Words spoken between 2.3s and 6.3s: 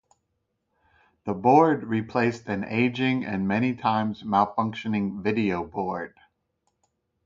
an aging, and many times malfunctioning video board.